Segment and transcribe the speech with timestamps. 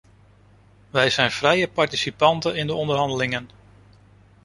[0.89, 3.49] Wij zijn vrije participanten in de onderhandelingen.